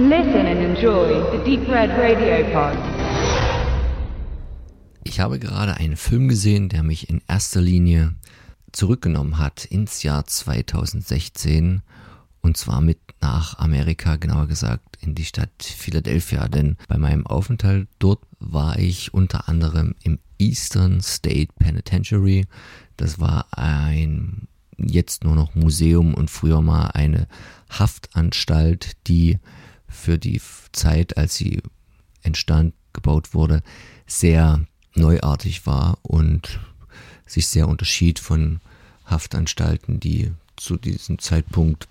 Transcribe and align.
Listen 0.00 0.46
and 0.46 0.60
enjoy 0.60 1.08
the 1.32 1.38
Deep 1.44 1.68
Red 1.68 1.90
Radio 1.90 2.44
Pod. 2.52 2.78
Ich 5.02 5.18
habe 5.18 5.40
gerade 5.40 5.76
einen 5.76 5.96
Film 5.96 6.28
gesehen, 6.28 6.68
der 6.68 6.84
mich 6.84 7.10
in 7.10 7.20
erster 7.26 7.60
Linie 7.60 8.14
zurückgenommen 8.70 9.38
hat 9.38 9.64
ins 9.64 10.04
Jahr 10.04 10.24
2016 10.24 11.82
und 12.42 12.56
zwar 12.56 12.80
mit 12.80 13.00
nach 13.20 13.58
Amerika, 13.58 14.14
genauer 14.14 14.46
gesagt 14.46 14.98
in 15.00 15.16
die 15.16 15.24
Stadt 15.24 15.64
Philadelphia, 15.64 16.46
denn 16.46 16.76
bei 16.86 16.96
meinem 16.96 17.26
Aufenthalt 17.26 17.88
dort 17.98 18.20
war 18.38 18.78
ich 18.78 19.12
unter 19.12 19.48
anderem 19.48 19.96
im 20.04 20.20
Eastern 20.38 21.00
State 21.00 21.52
Penitentiary. 21.58 22.46
Das 22.96 23.18
war 23.18 23.46
ein 23.50 24.46
jetzt 24.76 25.24
nur 25.24 25.34
noch 25.34 25.56
Museum 25.56 26.14
und 26.14 26.30
früher 26.30 26.62
mal 26.62 26.90
eine 26.94 27.26
Haftanstalt, 27.68 28.92
die 29.08 29.40
für 29.88 30.18
die 30.18 30.40
Zeit, 30.72 31.16
als 31.16 31.36
sie 31.36 31.62
entstand, 32.22 32.74
gebaut 32.92 33.34
wurde, 33.34 33.62
sehr 34.06 34.66
neuartig 34.94 35.66
war 35.66 35.98
und 36.02 36.60
sich 37.26 37.46
sehr 37.46 37.68
unterschied 37.68 38.18
von 38.18 38.60
Haftanstalten, 39.04 40.00
die 40.00 40.32
zu 40.56 40.76
diesem 40.76 41.18
Zeitpunkt 41.18 41.88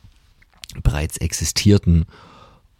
bereits 0.83 1.17
existierten. 1.17 2.05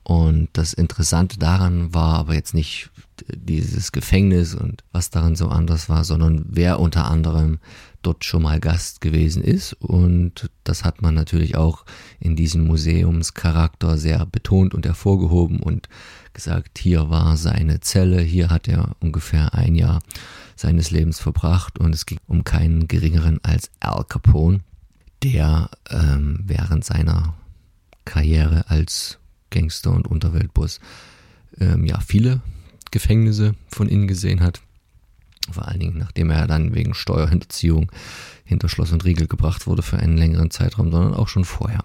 Und 0.08 0.48
das 0.54 0.72
Interessante 0.72 1.38
daran 1.38 1.94
war 1.94 2.14
aber 2.20 2.34
jetzt 2.34 2.54
nicht 2.54 2.92
dieses 3.30 3.92
Gefängnis 3.92 4.56
und 4.56 4.86
was 4.94 5.10
daran 5.10 5.36
so 5.36 5.50
anders 5.50 5.90
war, 5.90 6.06
sondern 6.06 6.46
wer 6.48 6.80
unter 6.80 7.12
anderem 7.12 7.60
dort 8.04 8.24
schon 8.24 8.44
mal 8.44 8.62
Gast 8.62 9.02
gewesen 9.02 9.44
ist. 9.44 9.74
Und 9.74 10.50
das 10.64 10.86
hat 10.86 11.02
man 11.02 11.14
natürlich 11.14 11.58
auch 11.58 11.84
in 12.22 12.38
diesem 12.38 12.68
Museumscharakter 12.68 13.98
sehr 13.98 14.26
betont 14.26 14.74
und 14.74 14.86
hervorgehoben 14.86 15.60
und 15.60 15.90
gesagt, 16.32 16.80
hier 16.80 17.10
war 17.10 17.36
seine 17.36 17.82
Zelle, 17.82 18.22
hier 18.22 18.50
hat 18.50 18.70
er 18.70 18.96
ungefähr 19.02 19.56
ein 19.56 19.76
Jahr 19.76 20.00
seines 20.56 20.90
Lebens 20.90 21.20
verbracht 21.20 21.80
und 21.80 21.94
es 21.94 22.06
ging 22.06 22.20
um 22.28 22.46
keinen 22.46 22.88
geringeren 22.88 23.42
als 23.44 23.72
Al 23.82 24.06
Capone, 24.08 24.62
der 25.22 25.70
ähm, 25.90 26.40
während 26.46 26.86
seiner 26.86 27.34
Karriere 28.06 28.70
als 28.70 29.20
Gangster 29.50 29.92
und 29.92 30.08
Unterweltboss 30.08 30.80
ähm, 31.60 31.86
ja 31.86 32.00
viele 32.00 32.42
Gefängnisse 32.92 33.56
von 33.68 33.90
innen 33.90 34.08
gesehen 34.08 34.42
hat. 34.42 34.62
Vor 35.52 35.68
allen 35.68 35.80
Dingen, 35.80 35.98
nachdem 35.98 36.30
er 36.30 36.48
dann 36.48 36.76
wegen 36.76 36.94
Steuerhinterziehung 36.94 37.92
hinter 38.44 38.70
Schloss 38.70 38.92
und 38.92 39.06
Riegel 39.06 39.28
gebracht 39.28 39.68
wurde 39.68 39.82
für 39.82 39.98
einen 39.98 40.18
längeren 40.18 40.52
Zeitraum, 40.52 40.92
sondern 40.92 41.14
auch 41.14 41.28
schon 41.28 41.46
vorher. 41.46 41.84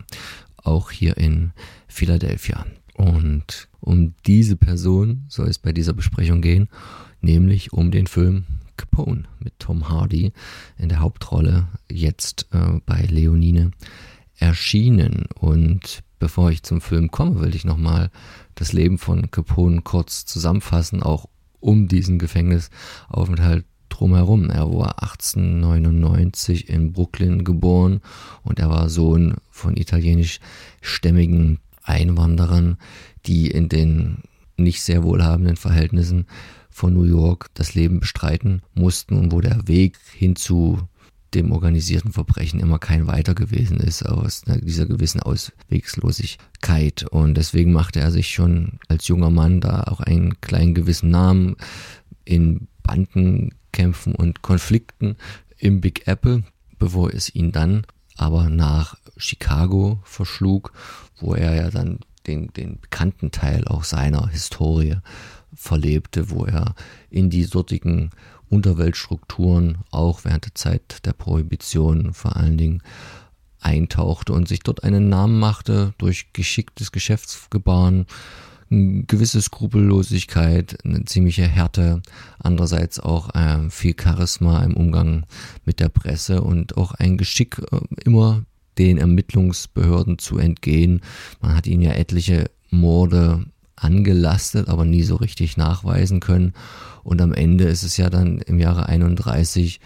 Auch 0.56 0.90
hier 0.90 1.16
in 1.16 1.52
Philadelphia. 1.86 2.66
Und 2.94 3.68
um 3.80 4.14
diese 4.26 4.56
Person 4.56 5.24
soll 5.28 5.48
es 5.48 5.58
bei 5.58 5.72
dieser 5.72 5.92
Besprechung 5.92 6.40
gehen, 6.40 6.68
nämlich 7.20 7.72
um 7.72 7.90
den 7.90 8.06
Film 8.06 8.44
Capone 8.76 9.24
mit 9.38 9.58
Tom 9.58 9.88
Hardy 9.88 10.32
in 10.78 10.88
der 10.88 11.00
Hauptrolle, 11.00 11.68
jetzt 11.90 12.46
äh, 12.52 12.80
bei 12.84 13.02
Leonine 13.02 13.70
erschienen. 14.36 15.26
Und 15.38 16.02
bevor 16.22 16.52
ich 16.52 16.62
zum 16.62 16.80
Film 16.80 17.10
komme, 17.10 17.40
will 17.40 17.56
ich 17.56 17.64
nochmal 17.64 18.08
das 18.54 18.72
Leben 18.72 18.96
von 18.96 19.32
Capone 19.32 19.82
kurz 19.82 20.24
zusammenfassen, 20.24 21.02
auch 21.02 21.28
um 21.58 21.88
diesen 21.88 22.20
Gefängnisaufenthalt 22.20 23.64
drumherum. 23.88 24.48
Er 24.48 24.72
war 24.72 25.02
1899 25.02 26.68
in 26.68 26.92
Brooklyn 26.92 27.42
geboren 27.42 28.02
und 28.44 28.60
er 28.60 28.70
war 28.70 28.88
Sohn 28.88 29.34
von 29.50 29.76
italienischstämmigen 29.76 31.58
Einwanderern, 31.82 32.78
die 33.26 33.50
in 33.50 33.68
den 33.68 34.18
nicht 34.56 34.82
sehr 34.82 35.02
wohlhabenden 35.02 35.56
Verhältnissen 35.56 36.26
von 36.70 36.94
New 36.94 37.02
York 37.02 37.50
das 37.54 37.74
Leben 37.74 37.98
bestreiten 37.98 38.62
mussten 38.74 39.16
und 39.18 39.32
wo 39.32 39.40
der 39.40 39.66
Weg 39.66 39.98
hin 40.14 40.36
zu 40.36 40.78
dem 41.34 41.52
organisierten 41.52 42.12
Verbrechen 42.12 42.60
immer 42.60 42.78
kein 42.78 43.06
weiter 43.06 43.34
gewesen 43.34 43.78
ist 43.78 44.04
aus 44.04 44.42
dieser 44.46 44.86
gewissen 44.86 45.20
Auswegslosigkeit. 45.20 47.04
Und 47.04 47.34
deswegen 47.34 47.72
machte 47.72 48.00
er 48.00 48.10
sich 48.10 48.30
schon 48.30 48.78
als 48.88 49.08
junger 49.08 49.30
Mann 49.30 49.60
da 49.60 49.84
auch 49.84 50.00
einen 50.00 50.40
kleinen 50.40 50.74
gewissen 50.74 51.10
Namen 51.10 51.56
in 52.24 52.68
Bandenkämpfen 52.82 54.14
und 54.14 54.42
Konflikten 54.42 55.16
im 55.58 55.80
Big 55.80 56.06
Apple, 56.06 56.42
bevor 56.78 57.12
es 57.12 57.34
ihn 57.34 57.52
dann 57.52 57.86
aber 58.16 58.50
nach 58.50 58.96
Chicago 59.16 60.00
verschlug, 60.04 60.72
wo 61.18 61.34
er 61.34 61.54
ja 61.54 61.70
dann 61.70 62.00
den, 62.26 62.52
den 62.52 62.80
bekannten 62.80 63.30
Teil 63.30 63.66
auch 63.66 63.84
seiner 63.84 64.28
Historie 64.28 64.96
verlebte, 65.54 66.30
wo 66.30 66.44
er 66.44 66.74
in 67.10 67.30
die 67.30 67.46
dortigen 67.46 68.10
Unterweltstrukturen 68.52 69.78
auch 69.90 70.24
während 70.24 70.44
der 70.44 70.54
Zeit 70.54 71.04
der 71.06 71.14
Prohibition 71.14 72.12
vor 72.12 72.36
allen 72.36 72.58
Dingen 72.58 72.82
eintauchte 73.60 74.32
und 74.32 74.48
sich 74.48 74.60
dort 74.60 74.84
einen 74.84 75.08
Namen 75.08 75.38
machte 75.38 75.94
durch 75.98 76.32
geschicktes 76.32 76.92
Geschäftsgebaren, 76.92 78.06
eine 78.70 79.04
gewisse 79.04 79.40
Skrupellosigkeit, 79.40 80.78
eine 80.84 81.04
ziemliche 81.04 81.46
Härte, 81.46 82.02
andererseits 82.38 82.98
auch 83.00 83.34
äh, 83.34 83.70
viel 83.70 83.94
Charisma 83.98 84.62
im 84.64 84.76
Umgang 84.76 85.26
mit 85.64 85.80
der 85.80 85.88
Presse 85.88 86.42
und 86.42 86.76
auch 86.76 86.92
ein 86.92 87.18
Geschick, 87.18 87.58
äh, 87.58 87.80
immer 88.04 88.44
den 88.78 88.98
Ermittlungsbehörden 88.98 90.18
zu 90.18 90.38
entgehen. 90.38 91.02
Man 91.40 91.54
hat 91.54 91.66
ihn 91.66 91.82
ja 91.82 91.92
etliche 91.92 92.50
Morde 92.70 93.44
angelastet, 93.82 94.68
aber 94.68 94.84
nie 94.84 95.02
so 95.02 95.16
richtig 95.16 95.56
nachweisen 95.56 96.20
können. 96.20 96.54
Und 97.02 97.20
am 97.20 97.32
Ende 97.32 97.64
ist 97.64 97.82
es 97.82 97.96
ja 97.96 98.10
dann 98.10 98.38
im 98.38 98.58
Jahre 98.58 98.86
31 98.86 99.80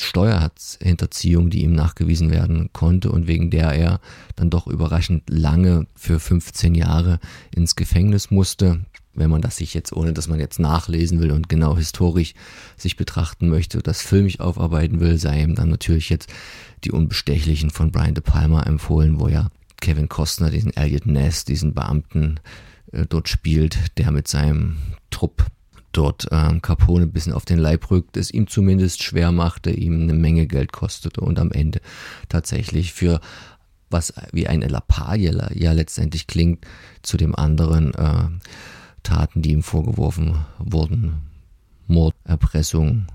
Steuerhinterziehung, 0.00 1.50
die 1.50 1.62
ihm 1.62 1.72
nachgewiesen 1.72 2.30
werden 2.30 2.70
konnte 2.72 3.10
und 3.10 3.26
wegen 3.26 3.50
der 3.50 3.72
er 3.72 4.00
dann 4.36 4.50
doch 4.50 4.66
überraschend 4.66 5.24
lange 5.28 5.86
für 5.94 6.20
15 6.20 6.74
Jahre 6.74 7.18
ins 7.54 7.76
Gefängnis 7.76 8.30
musste. 8.30 8.84
Wenn 9.14 9.30
man 9.30 9.42
das 9.42 9.56
sich 9.56 9.74
jetzt, 9.74 9.92
ohne 9.92 10.12
dass 10.12 10.28
man 10.28 10.38
jetzt 10.38 10.60
nachlesen 10.60 11.20
will 11.20 11.32
und 11.32 11.48
genau 11.48 11.76
historisch 11.76 12.34
sich 12.76 12.96
betrachten 12.96 13.48
möchte, 13.48 13.78
das 13.78 14.00
filmisch 14.00 14.38
aufarbeiten 14.38 15.00
will, 15.00 15.18
sei 15.18 15.42
ihm 15.42 15.56
dann 15.56 15.70
natürlich 15.70 16.08
jetzt 16.08 16.30
die 16.84 16.92
Unbestechlichen 16.92 17.70
von 17.70 17.90
Brian 17.90 18.14
De 18.14 18.22
Palma 18.22 18.62
empfohlen, 18.62 19.18
wo 19.18 19.26
ja 19.26 19.48
Kevin 19.80 20.08
Costner 20.08 20.50
diesen 20.50 20.76
Elliot 20.76 21.06
Ness, 21.06 21.44
diesen 21.44 21.74
Beamten 21.74 22.38
dort 23.08 23.28
spielt, 23.28 23.98
der 23.98 24.10
mit 24.10 24.28
seinem 24.28 24.78
Trupp 25.10 25.46
dort 25.92 26.28
ähm, 26.30 26.62
Capone 26.62 27.04
ein 27.04 27.12
bisschen 27.12 27.32
auf 27.32 27.44
den 27.44 27.58
Leib 27.58 27.90
rückt, 27.90 28.16
es 28.16 28.30
ihm 28.30 28.46
zumindest 28.46 29.02
schwer 29.02 29.32
machte, 29.32 29.70
ihm 29.70 30.02
eine 30.02 30.12
Menge 30.12 30.46
Geld 30.46 30.72
kostete 30.72 31.20
und 31.20 31.38
am 31.38 31.50
Ende 31.50 31.80
tatsächlich 32.28 32.92
für 32.92 33.20
was 33.90 34.12
wie 34.32 34.46
eine 34.46 34.68
Lappalie 34.68 35.32
ja 35.54 35.72
letztendlich 35.72 36.26
klingt, 36.26 36.66
zu 37.02 37.16
dem 37.16 37.34
anderen 37.34 37.94
äh, 37.94 38.28
Taten, 39.02 39.40
die 39.42 39.52
ihm 39.52 39.62
vorgeworfen 39.62 40.44
wurden. 40.58 41.22
Mord, 41.86 42.14
Erpressung, 42.24 43.06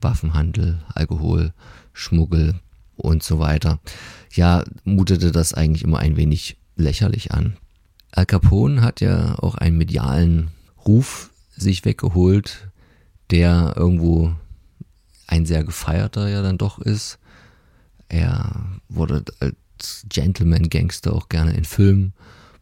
Waffenhandel, 0.00 0.78
Alkohol, 0.94 1.52
Schmuggel 1.92 2.54
und 2.96 3.24
so 3.24 3.40
weiter. 3.40 3.80
Ja, 4.32 4.62
mutete 4.84 5.32
das 5.32 5.54
eigentlich 5.54 5.82
immer 5.82 5.98
ein 5.98 6.16
wenig 6.16 6.56
lächerlich 6.76 7.32
an. 7.32 7.56
Al 8.12 8.26
Capone 8.26 8.82
hat 8.82 9.00
ja 9.00 9.38
auch 9.38 9.54
einen 9.54 9.78
medialen 9.78 10.50
Ruf 10.86 11.30
sich 11.56 11.84
weggeholt, 11.84 12.68
der 13.30 13.74
irgendwo 13.76 14.32
ein 15.26 15.46
sehr 15.46 15.64
gefeierter 15.64 16.28
ja 16.28 16.42
dann 16.42 16.58
doch 16.58 16.78
ist. 16.78 17.18
Er 18.08 18.66
wurde 18.88 19.24
als 19.40 20.04
Gentleman-Gangster 20.10 21.14
auch 21.14 21.30
gerne 21.30 21.54
in 21.54 21.64
Filmen 21.64 22.12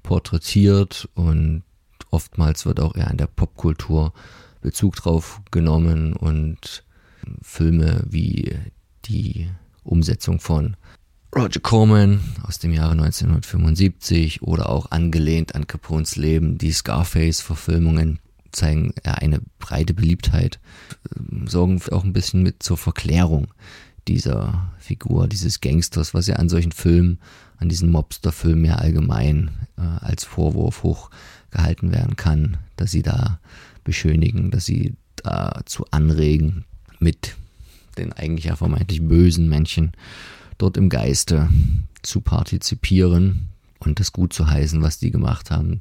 porträtiert 0.05 1.09
und 1.15 1.65
oftmals 2.11 2.65
wird 2.65 2.79
auch 2.79 2.95
eher 2.95 3.11
in 3.11 3.17
der 3.17 3.27
Popkultur 3.27 4.13
Bezug 4.61 4.97
drauf 4.97 5.41
genommen 5.51 6.13
und 6.13 6.85
Filme 7.43 8.05
wie 8.09 8.57
die 9.07 9.51
Umsetzung 9.83 10.39
von 10.39 10.77
Roger 11.35 11.61
Corman 11.61 12.21
aus 12.43 12.59
dem 12.59 12.73
Jahre 12.73 12.93
1975 12.93 14.43
oder 14.43 14.69
auch 14.69 14.91
angelehnt 14.91 15.55
an 15.55 15.69
Capones 15.69 16.17
Leben, 16.17 16.59
die 16.59 16.73
Scarface-Verfilmungen 16.73 18.19
zeigen 18.51 18.93
eine 19.05 19.41
breite 19.61 19.95
Beliebtheit, 19.95 20.59
ähm, 21.17 21.47
sorgen 21.47 21.81
auch 21.93 22.03
ein 22.03 22.13
bisschen 22.13 22.43
mit 22.43 22.65
zur 22.65 22.77
Verklärung 22.77 23.47
dieser 24.09 24.73
Figur, 24.81 25.29
dieses 25.29 25.61
Gangsters, 25.61 26.15
was 26.15 26.27
ja 26.27 26.37
an 26.37 26.49
solchen 26.49 26.73
Filmen, 26.73 27.21
an 27.59 27.69
diesen 27.69 27.91
Mobster-Filmen 27.91 28.65
ja 28.65 28.75
allgemein 28.77 29.51
äh, 29.79 29.83
als 30.05 30.25
Vorwurf 30.25 30.83
hochgehalten 30.83 31.93
werden 31.93 32.17
kann, 32.17 32.57
dass 32.75 32.91
sie 32.91 33.03
da 33.03 33.39
beschönigen, 33.85 34.51
dass 34.51 34.65
sie 34.65 34.95
dazu 35.15 35.85
anregen, 35.93 36.65
mit 36.99 37.37
den 37.99 38.13
eigentlich 38.13 38.47
ja 38.47 38.57
vermeintlich 38.57 39.07
bösen 39.07 39.49
Menschen 39.49 39.93
dort 40.63 40.77
im 40.77 40.89
Geiste 40.89 41.49
zu 42.03 42.21
partizipieren. 42.21 43.49
und 43.83 43.99
das 43.99 44.13
gut 44.13 44.35
zu 44.35 44.47
heißen, 44.47 44.83
was 44.83 44.99
die 44.99 45.11
gemacht 45.11 45.51
haben, 45.51 45.81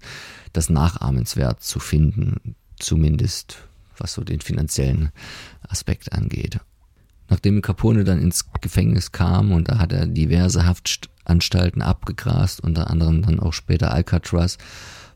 das 0.53 0.69
nachahmenswert 0.69 1.61
zu 1.61 1.79
finden, 1.79 2.55
zumindest 2.77 3.67
was 3.97 4.13
so 4.13 4.23
den 4.23 4.39
finanziellen 4.39 5.11
Aspekt 5.67 6.13
angeht. 6.13 6.61
Nachdem 7.27 7.61
Capone 7.61 8.05
dann 8.05 8.21
ins 8.21 8.45
Gefängnis 8.61 9.11
kam 9.11 9.51
und 9.51 9.67
da 9.67 9.79
hat 9.79 9.91
er 9.91 10.07
diverse 10.07 10.65
Haftanstalten 10.65 11.81
abgegrast, 11.81 12.61
unter 12.61 12.89
anderem 12.89 13.21
dann 13.21 13.39
auch 13.41 13.53
später 13.53 13.93
Alcatraz, 13.93 14.57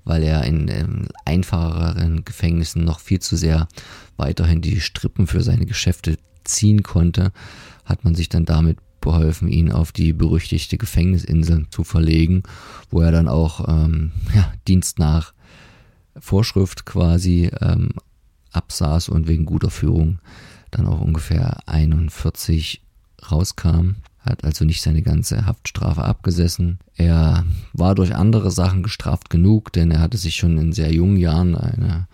weil 0.04 0.22
er 0.22 0.44
in 0.44 0.68
ähm, 0.68 1.08
einfacheren 1.26 2.26
Gefängnissen 2.26 2.84
noch 2.84 3.00
viel 3.00 3.20
zu 3.20 3.38
sehr 3.38 3.68
weiterhin 4.18 4.62
die 4.62 4.82
Strippen 4.82 5.26
für 5.28 5.42
seine 5.42 5.66
Geschäfte 5.66 6.18
ziehen 6.44 6.84
konnte, 6.84 7.32
hat 7.86 8.04
man 8.04 8.14
sich 8.14 8.30
dann 8.30 8.46
damit 8.46 8.78
beholfen, 9.04 9.48
ihn 9.48 9.72
auf 9.72 9.92
die 9.92 10.14
berüchtigte 10.14 10.78
Gefängnisinsel 10.78 11.68
zu 11.70 11.84
verlegen, 11.84 12.44
wo 12.90 13.02
er 13.02 13.12
dann 13.12 13.28
auch 13.28 13.68
ähm, 13.68 14.12
ja, 14.34 14.52
Dienst 14.68 14.98
nach 14.98 15.34
Vorschrift 16.18 16.86
quasi 16.86 17.52
ähm, 17.62 17.92
absaß 18.52 19.10
und 19.10 19.28
wegen 19.28 19.46
guter 19.46 19.70
Führung 19.70 20.20
dann 20.72 20.88
auch 20.88 21.02
ungefähr 21.02 21.60
41 21.68 22.82
rauskam, 23.32 23.96
hat 24.20 24.44
also 24.44 24.66
nicht 24.66 24.82
seine 24.82 25.02
ganze 25.02 25.46
Haftstrafe 25.46 26.04
abgesessen. 26.04 26.80
Er 26.96 27.46
war 27.74 27.96
durch 27.96 28.16
andere 28.16 28.52
Sachen 28.52 28.84
gestraft 28.84 29.30
genug, 29.30 29.72
denn 29.74 29.92
er 29.92 30.00
hatte 30.00 30.18
sich 30.18 30.36
schon 30.36 30.58
in 30.58 30.72
sehr 30.72 30.92
jungen 30.92 31.18
Jahren 31.18 31.56
eine, 31.56 32.08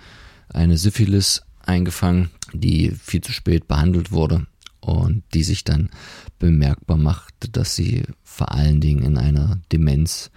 eine 0.50 0.78
Syphilis 0.78 1.44
eingefangen, 1.66 2.30
die 2.54 2.92
viel 2.92 3.22
zu 3.22 3.32
spät 3.32 3.68
behandelt 3.68 4.12
wurde 4.12 4.48
und 4.82 5.24
die 5.34 5.44
sich 5.44 5.64
dann 5.64 5.90
bemerkbar 6.40 6.98
machte, 6.98 7.50
dass 7.50 7.76
sie 7.76 8.04
vor 8.24 8.52
allen 8.52 8.82
Dingen 8.82 9.04
in 9.04 9.18
einer 9.18 9.60
Demenz 9.72 10.32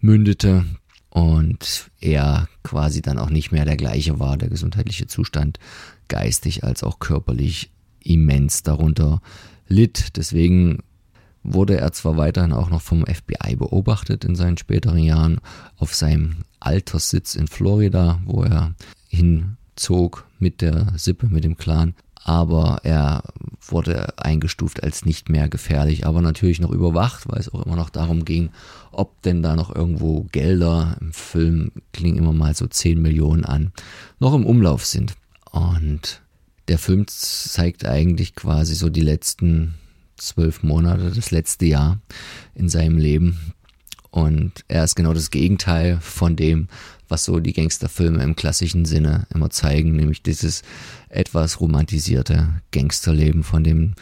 mündete 0.00 0.64
und 1.10 1.90
er 2.00 2.48
quasi 2.62 3.02
dann 3.02 3.18
auch 3.18 3.30
nicht 3.30 3.52
mehr 3.52 3.64
der 3.64 3.76
gleiche 3.76 4.18
war, 4.18 4.36
der 4.36 4.48
gesundheitliche 4.48 5.06
Zustand 5.06 5.58
geistig 6.08 6.64
als 6.64 6.82
auch 6.82 6.98
körperlich 6.98 7.70
immens 8.02 8.62
darunter 8.62 9.20
litt. 9.68 10.16
Deswegen 10.16 10.82
wurde 11.42 11.78
er 11.78 11.92
zwar 11.92 12.16
weiterhin 12.16 12.52
auch 12.52 12.70
noch 12.70 12.82
vom 12.82 13.04
FBI 13.06 13.56
beobachtet 13.56 14.24
in 14.24 14.34
seinen 14.34 14.58
späteren 14.58 14.98
Jahren 14.98 15.40
auf 15.76 15.94
seinem 15.94 16.44
Alterssitz 16.60 17.34
in 17.34 17.48
Florida, 17.48 18.20
wo 18.24 18.42
er 18.42 18.74
hinzog 19.08 20.26
mit 20.38 20.60
der 20.60 20.92
Sippe, 20.96 21.26
mit 21.26 21.44
dem 21.44 21.56
Clan, 21.56 21.94
aber 22.22 22.80
er 22.82 23.22
wurde 23.60 24.18
eingestuft 24.18 24.82
als 24.82 25.04
nicht 25.04 25.28
mehr 25.28 25.48
gefährlich, 25.48 26.06
aber 26.06 26.22
natürlich 26.22 26.60
noch 26.60 26.70
überwacht, 26.70 27.28
weil 27.28 27.40
es 27.40 27.52
auch 27.52 27.64
immer 27.64 27.76
noch 27.76 27.90
darum 27.90 28.24
ging, 28.24 28.50
ob 28.92 29.22
denn 29.22 29.42
da 29.42 29.56
noch 29.56 29.74
irgendwo 29.74 30.26
Gelder 30.32 30.96
im 31.00 31.12
Film 31.12 31.72
klingen 31.92 32.18
immer 32.18 32.32
mal 32.32 32.54
so 32.54 32.66
10 32.66 33.00
Millionen 33.00 33.44
an, 33.44 33.72
noch 34.18 34.34
im 34.34 34.46
Umlauf 34.46 34.84
sind. 34.84 35.14
Und 35.50 36.22
der 36.68 36.78
Film 36.78 37.06
zeigt 37.08 37.84
eigentlich 37.84 38.34
quasi 38.34 38.74
so 38.74 38.88
die 38.88 39.00
letzten 39.00 39.74
zwölf 40.16 40.62
Monate, 40.62 41.10
das 41.10 41.30
letzte 41.30 41.66
Jahr 41.66 42.00
in 42.54 42.68
seinem 42.68 42.98
Leben. 42.98 43.54
Und 44.10 44.64
er 44.68 44.84
ist 44.84 44.96
genau 44.96 45.12
das 45.12 45.30
Gegenteil 45.30 45.98
von 46.00 46.34
dem, 46.36 46.68
was 47.08 47.24
so 47.24 47.40
die 47.40 47.52
Gangsterfilme 47.52 48.22
im 48.22 48.36
klassischen 48.36 48.84
Sinne 48.84 49.26
immer 49.32 49.50
zeigen, 49.50 49.92
nämlich 49.96 50.22
dieses 50.22 50.62
etwas 51.08 51.60
romantisierte 51.60 52.60
Gangsterleben 52.72 53.42
von 53.42 53.64
dem 53.64 53.94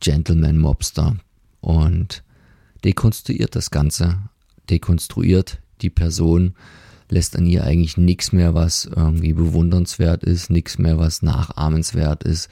Gentleman 0.00 0.58
Mobster 0.58 1.16
und 1.60 2.22
dekonstruiert 2.84 3.54
das 3.54 3.70
Ganze, 3.70 4.18
dekonstruiert 4.68 5.60
die 5.82 5.90
Person, 5.90 6.54
lässt 7.08 7.36
an 7.36 7.46
ihr 7.46 7.64
eigentlich 7.64 7.96
nichts 7.96 8.32
mehr, 8.32 8.54
was 8.54 8.84
irgendwie 8.84 9.32
bewundernswert 9.32 10.22
ist, 10.24 10.50
nichts 10.50 10.78
mehr, 10.78 10.98
was 10.98 11.22
nachahmenswert 11.22 12.24
ist 12.24 12.48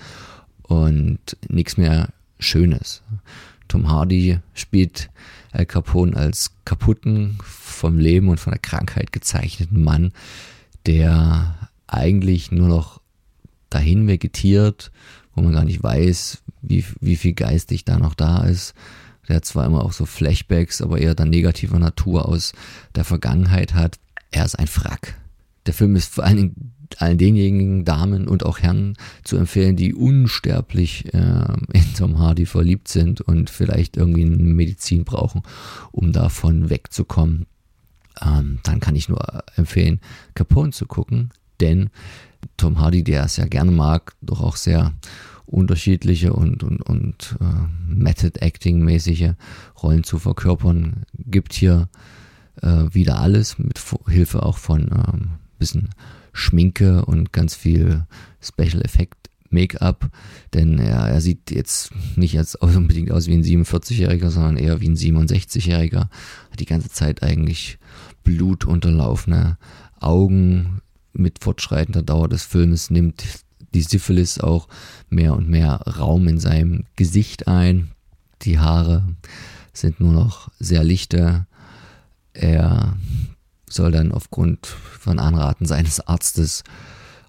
und 0.62 1.18
nichts 1.48 1.76
mehr 1.76 2.08
Schönes. 2.38 3.02
Tom 3.68 3.88
Hardy 3.88 4.38
spielt 4.54 5.10
Al 5.52 5.66
Capone 5.66 6.16
als 6.16 6.52
kaputten, 6.64 7.38
vom 7.42 7.98
Leben 7.98 8.28
und 8.28 8.38
von 8.38 8.52
der 8.52 8.60
Krankheit 8.60 9.12
gezeichneten 9.12 9.82
Mann, 9.82 10.12
der 10.86 11.70
eigentlich 11.86 12.52
nur 12.52 12.68
noch 12.68 13.00
dahin 13.70 14.06
vegetiert, 14.06 14.90
wo 15.34 15.42
man 15.42 15.52
gar 15.52 15.64
nicht 15.64 15.82
weiß, 15.82 16.42
wie, 16.62 16.84
wie 17.00 17.16
viel 17.16 17.32
geistig 17.32 17.84
da 17.84 17.98
noch 17.98 18.14
da 18.14 18.44
ist. 18.44 18.74
Der 19.28 19.36
hat 19.36 19.44
zwar 19.44 19.66
immer 19.66 19.84
auch 19.84 19.92
so 19.92 20.06
Flashbacks, 20.06 20.80
aber 20.80 20.98
eher 20.98 21.14
dann 21.14 21.30
negativer 21.30 21.78
Natur 21.78 22.28
aus 22.28 22.52
der 22.94 23.04
Vergangenheit 23.04 23.74
hat. 23.74 23.98
Er 24.30 24.44
ist 24.44 24.58
ein 24.58 24.66
Frack. 24.66 25.16
Der 25.66 25.74
Film 25.74 25.96
ist 25.96 26.14
vor 26.14 26.24
allen 26.24 26.36
Dingen 26.36 26.72
allen 26.98 27.18
denjenigen 27.18 27.84
Damen 27.84 28.28
und 28.28 28.44
auch 28.44 28.58
Herren 28.58 28.94
zu 29.24 29.36
empfehlen, 29.36 29.76
die 29.76 29.94
unsterblich 29.94 31.12
äh, 31.12 31.44
in 31.72 31.94
Tom 31.96 32.18
Hardy 32.18 32.46
verliebt 32.46 32.88
sind 32.88 33.20
und 33.20 33.50
vielleicht 33.50 33.96
irgendwie 33.96 34.24
eine 34.24 34.36
Medizin 34.36 35.04
brauchen, 35.04 35.42
um 35.92 36.12
davon 36.12 36.70
wegzukommen. 36.70 37.46
Ähm, 38.20 38.58
dann 38.62 38.80
kann 38.80 38.96
ich 38.96 39.08
nur 39.08 39.20
empfehlen, 39.56 40.00
Capone 40.34 40.72
zu 40.72 40.86
gucken, 40.86 41.30
denn 41.60 41.90
Tom 42.56 42.80
Hardy, 42.80 43.04
der 43.04 43.24
es 43.24 43.36
ja 43.36 43.46
gerne 43.46 43.70
mag, 43.70 44.14
doch 44.22 44.40
auch 44.40 44.56
sehr 44.56 44.92
unterschiedliche 45.46 46.32
und, 46.32 46.62
und, 46.62 46.82
und 46.82 47.36
äh, 47.40 47.94
Method-Acting-mäßige 47.94 49.32
Rollen 49.82 50.04
zu 50.04 50.18
verkörpern, 50.18 51.04
gibt 51.14 51.54
hier 51.54 51.88
äh, 52.62 52.84
wieder 52.92 53.20
alles 53.20 53.58
mit 53.58 53.80
Hilfe 54.08 54.42
auch 54.42 54.58
von 54.58 54.82
ähm, 54.82 55.30
bisschen 55.58 55.90
Schminke 56.38 57.04
und 57.04 57.32
ganz 57.32 57.54
viel 57.54 58.06
Special 58.40 58.82
Effect 58.82 59.28
Make-up, 59.50 60.10
denn 60.52 60.78
er, 60.78 61.08
er 61.08 61.20
sieht 61.20 61.50
jetzt 61.50 61.90
nicht 62.16 62.36
als 62.38 62.54
unbedingt 62.56 63.10
aus 63.10 63.26
wie 63.26 63.34
ein 63.34 63.44
47-Jähriger, 63.44 64.30
sondern 64.30 64.56
eher 64.56 64.80
wie 64.80 64.88
ein 64.88 64.96
67-Jähriger. 64.96 66.08
Hat 66.50 66.60
die 66.60 66.66
ganze 66.66 66.90
Zeit 66.90 67.22
eigentlich 67.22 67.78
blutunterlaufene 68.24 69.58
Augen. 70.00 70.80
Mit 71.14 71.42
fortschreitender 71.42 72.02
Dauer 72.02 72.28
des 72.28 72.44
Filmes 72.44 72.90
nimmt 72.90 73.24
die 73.74 73.82
Syphilis 73.82 74.38
auch 74.38 74.68
mehr 75.08 75.34
und 75.34 75.48
mehr 75.48 75.72
Raum 75.72 76.28
in 76.28 76.38
seinem 76.38 76.84
Gesicht 76.96 77.48
ein. 77.48 77.90
Die 78.42 78.58
Haare 78.58 79.04
sind 79.72 79.98
nur 80.00 80.12
noch 80.12 80.50
sehr 80.58 80.84
lichte. 80.84 81.46
Er 82.34 82.96
soll 83.72 83.92
dann 83.92 84.12
aufgrund 84.12 84.66
von 84.66 85.18
Anraten 85.18 85.66
seines 85.66 86.00
Arztes 86.00 86.64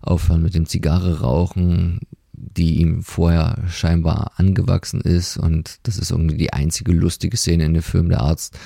aufhören 0.01 0.41
mit 0.41 0.55
dem 0.55 0.65
Zigarre 0.65 1.22
rauchen, 1.22 2.00
die 2.34 2.79
ihm 2.79 3.03
vorher 3.03 3.58
scheinbar 3.69 4.31
angewachsen 4.38 5.01
ist 5.01 5.38
und 5.38 5.79
das 5.84 5.98
ist 5.98 6.12
irgendwie 6.12 6.38
die 6.38 6.53
einzige 6.53 6.93
lustige 6.93 7.38
Szene 7.38 7.65
in 7.65 7.74
dem 7.74 7.84
Film. 7.84 8.10
Der 8.10 8.22
Arzt 8.22 8.58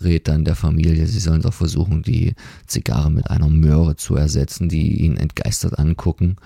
rät 0.00 0.28
dann 0.28 0.44
der 0.44 0.56
Familie, 0.56 1.06
sie 1.06 1.20
sollen 1.20 1.42
doch 1.42 1.54
versuchen, 1.54 2.02
die 2.02 2.34
Zigarre 2.66 3.10
mit 3.10 3.30
einer 3.30 3.48
Möhre 3.48 3.96
zu 3.96 4.16
ersetzen, 4.16 4.68
die 4.68 5.02
ihn 5.02 5.16
entgeistert 5.16 5.78
angucken. 5.78 6.36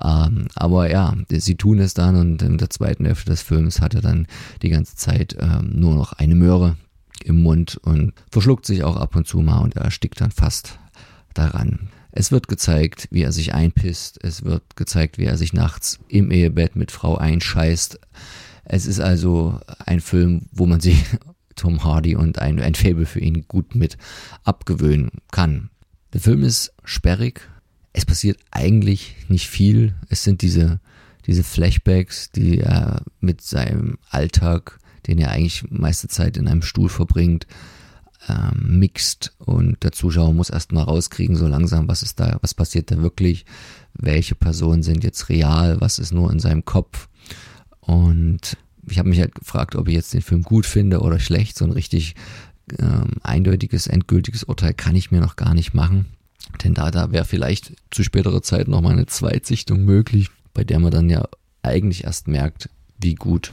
Ähm, 0.00 0.48
aber 0.54 0.90
ja, 0.90 1.14
sie 1.28 1.56
tun 1.56 1.78
es 1.78 1.94
dann 1.94 2.16
und 2.16 2.42
in 2.42 2.58
der 2.58 2.70
zweiten 2.70 3.04
Hälfte 3.04 3.30
des 3.30 3.42
Films 3.42 3.80
hat 3.80 3.94
er 3.94 4.02
dann 4.02 4.26
die 4.62 4.70
ganze 4.70 4.96
Zeit 4.96 5.36
ähm, 5.40 5.70
nur 5.74 5.94
noch 5.94 6.12
eine 6.12 6.34
Möhre, 6.34 6.76
im 7.24 7.42
Mund 7.42 7.78
und 7.82 8.12
verschluckt 8.30 8.66
sich 8.66 8.84
auch 8.84 8.96
ab 8.96 9.16
und 9.16 9.26
zu 9.26 9.38
mal 9.38 9.60
und 9.60 9.76
er 9.76 9.82
erstickt 9.82 10.20
dann 10.20 10.30
fast 10.30 10.78
daran. 11.34 11.88
Es 12.10 12.30
wird 12.30 12.46
gezeigt, 12.46 13.08
wie 13.10 13.22
er 13.22 13.32
sich 13.32 13.54
einpisst. 13.54 14.22
Es 14.22 14.44
wird 14.44 14.76
gezeigt, 14.76 15.16
wie 15.16 15.24
er 15.24 15.38
sich 15.38 15.54
nachts 15.54 15.98
im 16.08 16.30
Ehebett 16.30 16.76
mit 16.76 16.90
Frau 16.90 17.16
einscheißt. 17.16 17.98
Es 18.64 18.86
ist 18.86 19.00
also 19.00 19.58
ein 19.86 20.00
Film, 20.00 20.46
wo 20.52 20.66
man 20.66 20.80
sich 20.80 21.02
Tom 21.56 21.84
Hardy 21.84 22.14
und 22.14 22.38
ein, 22.38 22.60
ein 22.60 22.74
Fable 22.74 23.06
für 23.06 23.20
ihn 23.20 23.46
gut 23.48 23.74
mit 23.74 23.96
abgewöhnen 24.44 25.10
kann. 25.30 25.70
Der 26.12 26.20
Film 26.20 26.42
ist 26.42 26.74
sperrig. 26.84 27.48
Es 27.94 28.04
passiert 28.04 28.38
eigentlich 28.50 29.16
nicht 29.28 29.48
viel. 29.48 29.94
Es 30.08 30.22
sind 30.22 30.42
diese, 30.42 30.80
diese 31.26 31.44
Flashbacks, 31.44 32.30
die 32.30 32.58
er 32.58 33.02
mit 33.20 33.40
seinem 33.40 33.98
Alltag 34.10 34.78
den 35.06 35.18
er 35.18 35.30
eigentlich 35.30 35.64
meiste 35.70 36.08
Zeit 36.08 36.36
in 36.36 36.48
einem 36.48 36.62
Stuhl 36.62 36.88
verbringt, 36.88 37.46
ähm, 38.28 38.78
mixt 38.78 39.34
und 39.38 39.82
der 39.82 39.92
Zuschauer 39.92 40.32
muss 40.32 40.50
erstmal 40.50 40.84
rauskriegen, 40.84 41.36
so 41.36 41.48
langsam, 41.48 41.88
was 41.88 42.02
ist 42.02 42.20
da, 42.20 42.38
was 42.40 42.54
passiert 42.54 42.90
da 42.90 43.02
wirklich, 43.02 43.44
welche 43.94 44.34
Personen 44.34 44.82
sind 44.82 45.02
jetzt 45.04 45.28
real, 45.28 45.80
was 45.80 45.98
ist 45.98 46.12
nur 46.12 46.30
in 46.30 46.38
seinem 46.38 46.64
Kopf. 46.64 47.08
Und 47.80 48.56
ich 48.88 48.98
habe 48.98 49.08
mich 49.08 49.20
halt 49.20 49.34
gefragt, 49.34 49.74
ob 49.74 49.88
ich 49.88 49.94
jetzt 49.94 50.14
den 50.14 50.22
Film 50.22 50.42
gut 50.42 50.66
finde 50.66 51.00
oder 51.00 51.18
schlecht. 51.18 51.56
So 51.56 51.64
ein 51.64 51.72
richtig 51.72 52.14
ähm, 52.78 53.10
eindeutiges, 53.22 53.86
endgültiges 53.86 54.44
Urteil 54.44 54.74
kann 54.74 54.96
ich 54.96 55.10
mir 55.10 55.20
noch 55.20 55.36
gar 55.36 55.54
nicht 55.54 55.74
machen. 55.74 56.06
Denn 56.62 56.74
da, 56.74 56.90
da 56.90 57.12
wäre 57.12 57.24
vielleicht 57.24 57.74
zu 57.90 58.02
späterer 58.02 58.42
Zeit 58.42 58.68
nochmal 58.68 58.92
eine 58.92 59.06
Zweitsichtung 59.06 59.84
möglich, 59.84 60.28
bei 60.54 60.64
der 60.64 60.78
man 60.78 60.90
dann 60.90 61.10
ja 61.10 61.26
eigentlich 61.62 62.04
erst 62.04 62.28
merkt, 62.28 62.68
wie 63.02 63.14
gut 63.14 63.52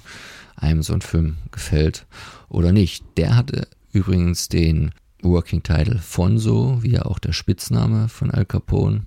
einem 0.55 0.83
so 0.83 0.93
ein 0.93 1.01
Film 1.01 1.37
gefällt 1.51 2.05
oder 2.49 2.71
nicht. 2.71 3.03
Der 3.17 3.35
hatte 3.35 3.67
übrigens 3.91 4.49
den 4.49 4.91
Working 5.21 5.63
Title 5.63 5.99
Fonso, 5.99 6.81
wie 6.81 6.91
ja 6.91 7.03
auch 7.03 7.19
der 7.19 7.33
Spitzname 7.33 8.07
von 8.09 8.31
Al 8.31 8.45
Capone. 8.45 9.03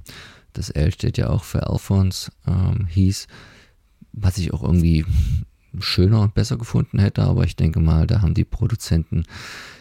Das 0.53 0.71
L 0.71 0.93
steht 0.93 1.17
ja 1.19 1.31
auch 1.31 1.45
für 1.45 1.67
Alphonse, 1.69 2.31
ähm, 2.47 2.87
hieß, 2.87 3.27
was 4.13 4.37
ich 4.39 4.53
auch 4.53 4.63
irgendwie 4.63 5.07
schöner 5.79 6.21
und 6.21 6.35
besser 6.35 6.59
gefunden 6.59 6.99
hätte, 6.99 7.23
aber 7.23 7.45
ich 7.45 7.57
denke 7.57 7.81
mal, 7.81 8.07
da 8.07 8.21
haben 8.21 8.35
die 8.35 8.45
Produzenten, 8.45 9.25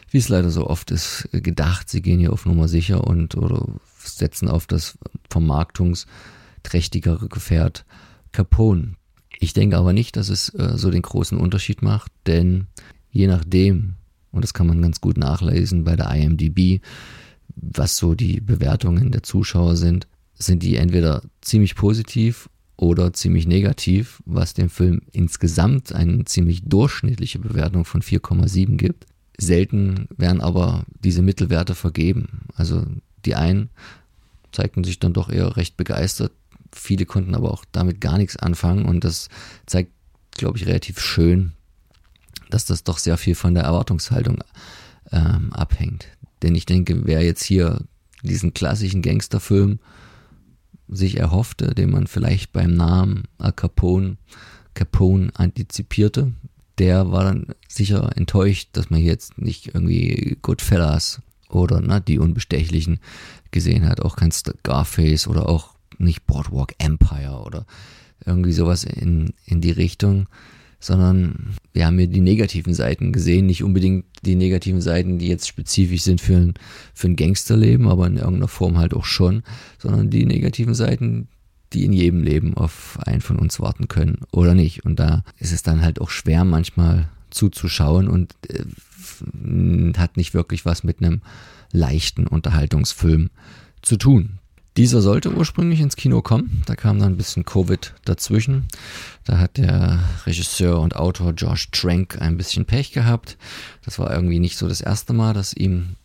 wie 0.10 0.20
es 0.20 0.30
leider 0.30 0.50
so 0.50 0.68
oft 0.68 0.89
ist, 0.91 1.27
gedacht, 1.32 1.89
sie 1.89 2.01
gehen 2.01 2.20
hier 2.20 2.32
auf 2.32 2.46
Nummer 2.46 2.70
sicher 2.70 3.06
und 3.06 3.36
oder 3.36 3.68
setzen 3.98 4.48
auf 4.48 4.68
das 4.68 4.98
vermarktungsträchtigere 5.30 7.27
Gefährt 7.27 7.84
Capone. 8.32 8.96
Ich 9.43 9.53
denke 9.53 9.75
aber 9.75 9.91
nicht, 9.91 10.17
dass 10.17 10.29
es 10.29 10.53
äh, 10.53 10.77
so 10.77 10.91
den 10.91 11.01
großen 11.01 11.36
Unterschied 11.36 11.81
macht, 11.81 12.12
denn 12.27 12.67
je 13.10 13.25
nachdem, 13.25 13.95
und 14.31 14.43
das 14.43 14.53
kann 14.53 14.67
man 14.67 14.79
ganz 14.83 15.01
gut 15.01 15.17
nachlesen 15.17 15.83
bei 15.83 15.95
der 15.95 16.12
IMDB, 16.12 16.79
was 17.55 17.98
so 17.98 18.13
die 18.13 18.39
Bewertungen 18.39 19.12
der 19.12 19.24
Zuschauer 19.24 19.77
sind, 19.77 20.07
sind 20.36 20.62
die 20.62 20.75
entweder 20.75 21.24
ziemlich 21.41 21.74
positiv 21.74 22.50
oder 22.77 23.13
ziemlich 23.13 23.48
negativ, 23.48 24.21
was 24.25 24.53
dem 24.53 24.69
Film 24.69 25.01
insgesamt 25.12 25.91
eine 25.91 26.24
ziemlich 26.25 26.62
durchschnittliche 26.63 27.39
Bewertung 27.39 27.83
von 27.83 28.03
4,7 28.03 28.77
gibt. 28.77 29.07
Selten 29.39 30.07
werden 30.15 30.41
aber 30.41 30.83
diese 31.03 31.24
Mittelwerte 31.24 31.74
vergeben. 31.74 32.43
Also 32.53 32.86
die 33.25 33.33
einen 33.33 33.71
zeigten 34.51 34.83
sich 34.83 35.00
dann 35.00 35.13
doch 35.13 35.29
eher 35.29 35.57
recht 35.57 35.77
begeistert, 35.77 36.31
viele 36.74 37.06
konnten 37.06 37.36
aber 37.36 37.51
auch 37.51 37.66
damit 37.72 38.01
gar 38.01 38.18
nichts 38.18 38.38
anfangen 38.38 38.86
und 38.86 39.04
das 39.04 39.30
zeigt, 39.66 39.92
glaube 40.32 40.58
ich, 40.58 40.66
relativ 40.66 41.00
schön, 41.00 41.54
dass 42.50 42.66
das 42.66 42.84
doch 42.84 42.98
sehr 42.98 43.18
viel 43.18 43.36
von 43.36 43.54
der 43.54 43.63
Erwartungshaltung 43.63 44.40
ähm, 45.12 45.54
abhängt. 45.54 46.08
Denn 46.42 46.56
ich 46.56 46.66
denke, 46.66 47.06
wer 47.06 47.24
jetzt 47.24 47.44
hier 47.44 47.82
diesen 48.24 48.54
klassischen 48.54 49.01
Gangsterfilm 49.01 49.80
sich 50.88 51.18
erhoffte, 51.18 51.74
den 51.74 51.92
man 51.92 52.08
vielleicht 52.08 52.51
beim 52.51 52.74
Namen 52.74 53.24
Al 53.38 53.54
Capone, 53.54 54.18
Capone 54.74 55.32
antizipierte, 55.36 56.34
der 56.78 57.12
war 57.12 57.24
dann 57.24 57.48
sicher 57.68 58.12
enttäuscht, 58.16 58.70
dass 58.74 58.90
man 58.90 59.00
jetzt 59.00 59.38
nicht 59.38 59.68
irgendwie 59.74 60.38
Goodfellas 60.42 61.22
oder 61.50 61.82
ne, 61.82 62.01
die 62.01 62.20
Unbestechlichen 62.20 63.00
gesehen 63.51 63.88
hat, 63.88 64.01
auch 64.01 64.16
kein 64.16 64.32
Scarface 64.32 65.28
oder 65.28 65.48
auch 65.48 65.75
nicht 66.03 66.25
Boardwalk 66.25 66.74
Empire 66.77 67.43
oder 67.46 67.65
irgendwie 68.25 68.53
sowas 68.53 68.84
in, 68.84 69.34
in 69.46 69.62
die 69.62 69.72
Richtung, 69.72 70.27
sondern 70.79 71.55
wir 71.74 71.86
haben 71.86 71.98
hier 71.98 72.08
die 72.08 72.22
negativen 72.22 72.74
Seiten 72.74 73.13
gesehen, 73.13 73.46
nicht 73.46 73.63
unbedingt 73.63 74.05
die 74.24 74.36
negativen 74.36 74.81
Seiten, 74.81 75.20
die 75.20 75.27
jetzt 75.27 75.48
spezifisch 75.48 76.01
sind 76.01 76.22
für 76.22 76.36
ein, 76.36 76.53
für 76.93 77.08
ein 77.08 77.15
Gangsterleben, 77.15 77.88
aber 77.88 78.08
in 78.08 78.17
irgendeiner 78.17 78.48
Form 78.48 78.77
halt 78.77 78.93
auch 78.93 79.05
schon, 79.05 79.43
sondern 79.77 80.10
die 80.10 80.25
negativen 80.25 80.74
Seiten, 80.74 81.27
die 81.74 81.86
in 81.86 81.93
jedem 81.93 82.24
Leben 82.24 82.55
auf 82.55 83.00
einen 83.05 83.22
von 83.22 83.38
uns 83.38 83.60
warten 83.60 83.88
können 83.88 84.22
oder 84.31 84.55
nicht. 84.55 84.84
Und 84.84 85.00
da 85.00 85.24
ist 85.38 85.53
es 85.53 85.63
dann 85.63 85.81
halt 85.81 86.01
auch 86.01 86.10
schwer 86.10 86.43
manchmal 86.43 87.10
zuzuschauen 87.29 88.08
und 88.10 88.36
äh, 88.50 88.63
hat 89.98 90.17
nicht 90.17 90.34
wirklich 90.34 90.65
was 90.65 90.84
mit 90.84 91.01
einem 91.01 91.22
leichten 91.72 92.27
Unterhaltungsfilm 92.27 93.29
zu 93.81 93.98
tun. 93.98 94.39
Dieser 94.78 95.01
sollte 95.01 95.34
ursprünglich 95.34 95.82
ins 95.82 95.98
Kino 95.98 96.22
kommen, 96.22 96.63
da 96.66 96.75
kam 96.75 96.98
dann 96.98 97.13
ein 97.13 97.18
bisschen 97.18 97.44
Covid 97.44 97.94
dazwischen. 98.06 98.68
Da 99.25 99.38
hat 99.38 99.58
der 99.58 100.00
Regisseur 100.25 100.80
und 100.80 100.96
Autor 100.96 101.32
Josh 101.32 101.72
Trank 101.72 102.22
ein 102.22 102.38
bisschen 102.38 102.66
Pech 102.66 102.94
gehabt. 102.94 103.38
Das 103.84 104.00
war 104.00 104.12
irgendwie 104.12 104.40
nicht 104.40 104.58
so 104.58 104.70
das 104.70 104.80
erste 104.80 105.12
Mal, 105.12 105.34
dass 105.34 105.54
ihm 105.54 105.98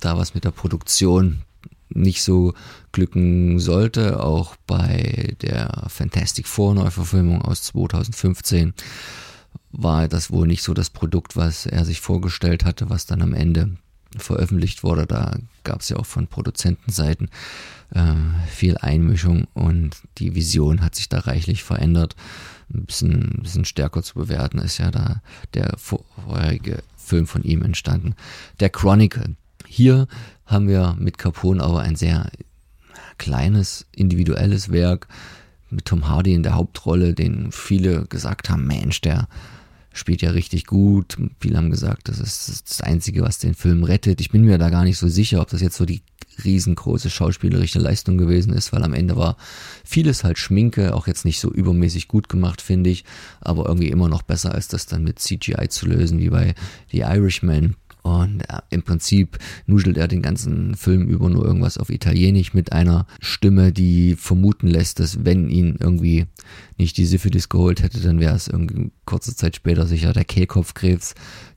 da 0.00 0.18
was 0.18 0.34
mit 0.34 0.44
der 0.44 0.50
Produktion 0.50 1.42
nicht 1.88 2.22
so 2.22 2.54
glücken 2.90 3.60
sollte. 3.60 4.22
Auch 4.22 4.56
bei 4.66 5.36
der 5.42 5.84
Fantastic 5.88 6.48
Four 6.48 6.74
Neuverfilmung 6.74 7.42
aus 7.42 7.62
2015 7.62 8.74
war 9.70 10.08
das 10.08 10.32
wohl 10.32 10.48
nicht 10.48 10.64
so 10.64 10.74
das 10.74 10.90
Produkt, 10.90 11.36
was 11.36 11.66
er 11.66 11.84
sich 11.84 12.00
vorgestellt 12.00 12.64
hatte, 12.64 12.90
was 12.90 13.06
dann 13.06 13.22
am 13.22 13.34
Ende 13.34 13.76
veröffentlicht 14.16 14.82
wurde. 14.82 15.06
Da 15.06 15.36
gab 15.64 15.80
es 15.80 15.88
ja 15.88 15.96
auch 15.96 16.06
von 16.06 16.26
Produzentenseiten 16.26 17.30
äh, 17.94 18.14
viel 18.48 18.76
Einmischung 18.78 19.46
und 19.54 19.96
die 20.18 20.34
Vision 20.34 20.82
hat 20.82 20.94
sich 20.94 21.08
da 21.08 21.20
reichlich 21.20 21.62
verändert. 21.62 22.16
Ein 22.72 22.84
bisschen, 22.86 23.34
ein 23.38 23.42
bisschen 23.42 23.64
stärker 23.64 24.02
zu 24.02 24.14
bewerten 24.14 24.58
ist 24.58 24.78
ja 24.78 24.90
da 24.90 25.22
der 25.54 25.74
vorherige 25.76 26.82
Film 26.96 27.26
von 27.26 27.42
ihm 27.42 27.62
entstanden. 27.62 28.14
Der 28.60 28.70
Chronicle. 28.70 29.36
Hier 29.66 30.08
haben 30.46 30.68
wir 30.68 30.96
mit 30.98 31.18
Capone 31.18 31.62
aber 31.62 31.80
ein 31.80 31.96
sehr 31.96 32.30
kleines, 33.18 33.86
individuelles 33.92 34.72
Werk 34.72 35.06
mit 35.68 35.84
Tom 35.84 36.08
Hardy 36.08 36.34
in 36.34 36.42
der 36.42 36.54
Hauptrolle, 36.54 37.14
den 37.14 37.52
viele 37.52 38.06
gesagt 38.06 38.50
haben, 38.50 38.66
Mensch, 38.66 39.00
der 39.00 39.28
spielt 39.92 40.22
ja 40.22 40.30
richtig 40.30 40.66
gut. 40.66 41.16
Viele 41.40 41.56
haben 41.56 41.70
gesagt, 41.70 42.08
das 42.08 42.20
ist 42.20 42.68
das 42.68 42.80
Einzige, 42.80 43.22
was 43.22 43.38
den 43.38 43.54
Film 43.54 43.84
rettet. 43.84 44.20
Ich 44.20 44.30
bin 44.30 44.44
mir 44.44 44.58
da 44.58 44.70
gar 44.70 44.84
nicht 44.84 44.98
so 44.98 45.08
sicher, 45.08 45.40
ob 45.40 45.48
das 45.48 45.60
jetzt 45.60 45.76
so 45.76 45.84
die 45.84 46.02
riesengroße 46.44 47.10
schauspielerische 47.10 47.78
Leistung 47.78 48.16
gewesen 48.16 48.52
ist, 48.52 48.72
weil 48.72 48.82
am 48.82 48.94
Ende 48.94 49.16
war 49.16 49.36
vieles 49.84 50.24
halt 50.24 50.38
Schminke, 50.38 50.94
auch 50.94 51.06
jetzt 51.06 51.24
nicht 51.24 51.40
so 51.40 51.50
übermäßig 51.50 52.08
gut 52.08 52.28
gemacht, 52.28 52.62
finde 52.62 52.90
ich, 52.90 53.04
aber 53.40 53.66
irgendwie 53.66 53.90
immer 53.90 54.08
noch 54.08 54.22
besser 54.22 54.54
als 54.54 54.68
das 54.68 54.86
dann 54.86 55.04
mit 55.04 55.18
CGI 55.18 55.68
zu 55.68 55.86
lösen, 55.86 56.18
wie 56.18 56.30
bei 56.30 56.54
The 56.90 57.00
Irishman. 57.00 57.76
Und 58.02 58.42
äh, 58.42 58.60
im 58.70 58.82
Prinzip 58.82 59.38
nuschelt 59.66 59.96
er 59.96 60.08
den 60.08 60.22
ganzen 60.22 60.74
Film 60.74 61.08
über 61.08 61.28
nur 61.28 61.44
irgendwas 61.44 61.78
auf 61.78 61.90
Italienisch 61.90 62.54
mit 62.54 62.72
einer 62.72 63.06
Stimme, 63.20 63.72
die 63.72 64.16
vermuten 64.16 64.66
lässt, 64.66 65.00
dass 65.00 65.24
wenn 65.24 65.48
ihn 65.48 65.76
irgendwie 65.78 66.26
nicht 66.78 66.96
die 66.96 67.06
Syphilis 67.06 67.48
geholt 67.48 67.82
hätte, 67.82 68.00
dann 68.00 68.20
wäre 68.20 68.34
es 68.34 68.48
irgendwie 68.48 68.90
kurze 69.04 69.34
Zeit 69.34 69.56
später 69.56 69.86
sicher 69.86 70.12
der 70.12 70.24
Kehlkopfkrebs 70.24 71.14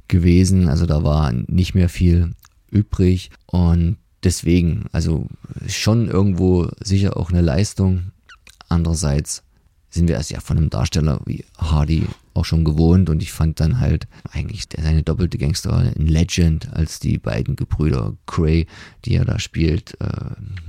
gewesen. 0.08 0.68
Also 0.68 0.86
da 0.86 1.04
war 1.04 1.32
nicht 1.32 1.76
mehr 1.76 1.90
viel 1.90 2.32
übrig. 2.70 3.32
Und 3.46 3.98
deswegen, 4.24 4.86
also 4.92 5.28
schon 5.68 6.08
irgendwo 6.08 6.70
sicher 6.84 7.18
auch 7.18 7.30
eine 7.30 7.42
Leistung. 7.42 8.12
Andererseits 8.70 9.44
sind 9.90 10.08
wir 10.08 10.18
es 10.18 10.30
ja 10.30 10.40
von 10.40 10.58
einem 10.58 10.70
Darsteller 10.70 11.22
wie 11.26 11.46
Hardy 11.58 12.08
auch 12.34 12.46
schon 12.46 12.64
gewohnt 12.64 13.10
und 13.10 13.22
ich 13.22 13.32
fand 13.32 13.60
dann 13.60 13.80
halt 13.80 14.08
eigentlich 14.32 14.66
seine 14.76 15.04
doppelte 15.04 15.38
Gangster 15.38 15.96
in 15.96 16.08
Legend 16.08 16.74
als 16.74 17.00
die 17.00 17.18
beiden 17.18 17.56
Gebrüder 17.56 18.14
Cray, 18.26 18.68
die 19.06 19.16
er 19.16 19.26
da 19.26 19.40
spielt, 19.40 20.00
äh, 20.02 20.08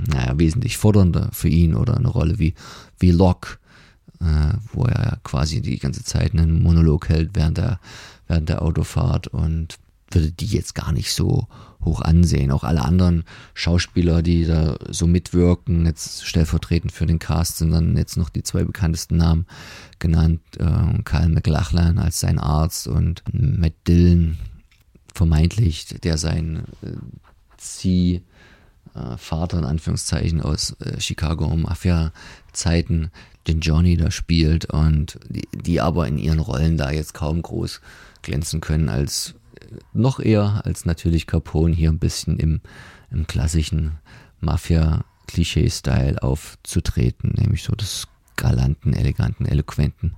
naja, 0.09 0.39
wesentlich 0.39 0.77
fordernder 0.77 1.31
für 1.33 1.49
ihn 1.49 1.75
oder 1.75 1.97
eine 1.97 2.09
Rolle 2.09 2.39
wie, 2.39 2.55
wie 2.99 3.11
Locke, 3.11 3.59
äh, 4.21 4.55
wo 4.73 4.85
er 4.85 5.19
quasi 5.25 5.61
die 5.61 5.79
ganze 5.79 6.05
Zeit 6.05 6.33
einen 6.33 6.63
Monolog 6.63 7.09
hält 7.09 7.31
während 7.35 7.59
der, 7.59 7.81
während 8.29 8.49
der 8.49 8.63
Autofahrt 8.63 9.29
und 9.29 9.79
würde 10.11 10.31
die 10.31 10.47
jetzt 10.47 10.75
gar 10.75 10.93
nicht 10.93 11.13
so 11.13 11.49
hoch 11.85 12.01
ansehen. 12.01 12.51
Auch 12.51 12.65
alle 12.65 12.83
anderen 12.83 13.25
Schauspieler, 13.53 14.23
die 14.23 14.47
da 14.47 14.77
so 14.89 15.07
mitwirken, 15.07 15.87
jetzt 15.87 16.27
stellvertretend 16.27 16.93
für 16.93 17.07
den 17.07 17.19
Cast, 17.19 17.59
sind 17.59 17.71
dann 17.71 17.97
jetzt 17.97 18.17
noch 18.17 18.31
die 18.31 18.43
zwei 18.43 18.65
bekanntesten 18.65 19.17
Namen 19.17 19.47
genannt. 19.99 20.41
Äh, 20.59 21.03
Kyle 21.05 21.29
McLachlan 21.29 21.99
als 21.99 22.21
sein 22.21 22.39
Arzt 22.39 22.87
und 22.87 23.23
Matt 23.33 23.75
Dillon, 23.87 24.39
vermeintlich, 25.13 25.87
der 26.03 26.19
sein 26.19 26.65
äh, 26.83 26.93
Zieh 27.57 28.23
äh, 28.95 29.57
in 29.57 29.65
Anführungszeichen 29.65 30.41
aus 30.41 30.77
äh, 30.81 31.01
Chicago 31.01 31.55
Mafia-Zeiten 31.57 33.11
den 33.47 33.61
Johnny 33.61 33.97
da 33.97 34.11
spielt 34.11 34.67
und 34.67 35.19
die, 35.29 35.47
die 35.53 35.81
aber 35.81 36.09
in 36.09 36.19
ihren 36.19 36.39
Rollen 36.39 36.79
da 36.79 36.91
jetzt 36.91 37.13
kaum 37.13 37.43
groß 37.43 37.81
glänzen 38.23 38.61
können 38.61 38.89
als 38.89 39.35
noch 39.93 40.21
eher 40.21 40.63
als 40.65 40.85
natürlich 40.85 41.27
Capone 41.27 41.75
hier 41.75 41.91
ein 41.91 41.99
bisschen 41.99 42.39
im, 42.39 42.61
im 43.11 43.27
klassischen 43.27 43.99
Mafia-Klischee-Style 44.41 46.23
aufzutreten, 46.23 47.33
nämlich 47.37 47.63
so 47.63 47.75
des 47.75 48.09
galanten, 48.37 48.93
eleganten, 48.93 49.47
eloquenten 49.47 50.15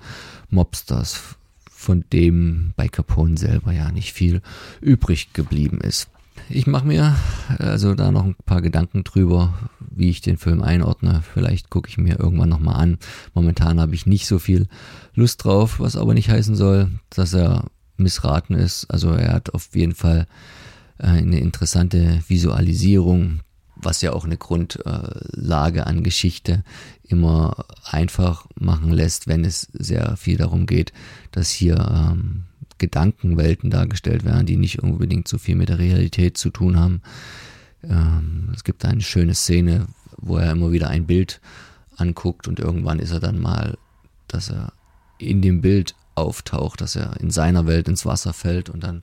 Mobsters, 0.49 1.37
von 1.71 2.05
dem 2.13 2.73
bei 2.77 2.89
Capone 2.89 3.37
selber 3.37 3.73
ja 3.73 3.93
nicht 3.93 4.13
viel 4.13 4.41
übrig 4.81 5.33
geblieben 5.33 5.81
ist. 5.81 6.09
Ich 6.49 6.67
mache 6.67 6.87
mir 6.87 7.17
also 7.59 7.95
da 7.95 8.11
noch 8.11 8.25
ein 8.25 8.37
paar 8.47 8.63
Gedanken 8.63 9.05
drüber, 9.05 9.55
wie 9.81 10.11
ich 10.11 10.21
den 10.21 10.37
Film 10.37 10.63
einordne. 10.63 11.23
Vielleicht 11.35 11.71
gucke 11.71 11.89
ich 11.89 11.99
mir 11.99 12.19
irgendwann 12.19 12.49
nochmal 12.49 12.77
an. 12.77 12.99
Momentan 13.35 13.81
habe 13.81 13.95
ich 13.95 14.07
nicht 14.07 14.27
so 14.27 14.39
viel 14.39 14.69
Lust 15.15 15.45
drauf, 15.45 15.81
was 15.81 15.97
aber 15.97 16.15
nicht 16.15 16.29
heißen 16.31 16.55
soll, 16.55 16.91
dass 17.11 17.35
er 17.35 17.65
missraten 17.99 18.57
ist. 18.57 18.87
Also 18.87 19.11
er 19.11 19.33
hat 19.33 19.55
auf 19.55 19.75
jeden 19.75 19.95
Fall 19.95 20.27
äh, 20.99 21.07
eine 21.07 21.41
interessante 21.41 22.23
Visualisierung, 22.29 23.41
was 23.77 24.01
ja 24.01 24.13
auch 24.13 24.25
eine 24.25 24.39
Grundlage 24.39 25.87
an 25.87 26.03
Geschichte 26.03 26.65
immer 27.03 27.67
einfach 27.85 28.47
machen 28.59 28.91
lässt, 28.91 29.29
wenn 29.29 29.45
es 29.45 29.69
sehr 29.73 30.17
viel 30.17 30.39
darum 30.39 30.67
geht, 30.67 30.93
dass 31.31 31.51
hier 31.51 31.77
ähm, 31.77 32.45
Gedankenwelten 32.79 33.71
dargestellt 33.71 34.25
werden, 34.25 34.47
die 34.47 34.57
nicht 34.57 34.83
unbedingt 34.83 35.29
so 35.29 35.39
viel 35.39 35.57
mit 35.57 35.69
der 35.69 35.79
Realität 35.79 36.37
zu 36.37 36.51
tun 36.51 36.79
haben. 36.79 37.03
Ähm, 37.83 38.51
es 38.55 38.65
gibt 38.65 38.85
eine 38.85 39.03
schöne 39.03 39.35
Szene, 39.35 39.87
wo 40.17 40.39
er 40.39 40.53
immer 40.53 40.73
wieder 40.73 40.89
ein 40.89 41.07
Bild 41.07 41.41
anguckt 41.97 42.49
und 42.49 42.61
irgendwann 42.61 42.99
ist 42.99 43.13
er 43.13 43.21
dann 43.21 43.41
mal, 43.41 43.79
dass 44.29 44.51
er 44.51 44.73
in 45.19 45.41
dem 45.41 45.61
Bild 45.61 45.95
auftaucht, 46.17 46.81
dass 46.81 46.97
er 46.97 47.21
in 47.21 47.31
seiner 47.31 47.67
Welt 47.67 47.89
ins 47.89 48.07
Wasser 48.07 48.33
fällt 48.33 48.71
und 48.71 48.83
dann 48.83 49.03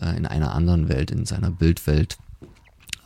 äh, 0.00 0.16
in 0.16 0.26
einer 0.26 0.52
anderen 0.54 0.88
Welt, 0.88 1.10
in 1.10 1.26
seiner 1.26 1.50
Bildwelt 1.50 2.18